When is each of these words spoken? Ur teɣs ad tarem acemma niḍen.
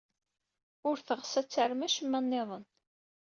Ur 0.87 0.95
teɣs 1.07 1.33
ad 1.39 1.47
tarem 1.47 1.85
acemma 1.87 2.19
niḍen. 2.21 2.63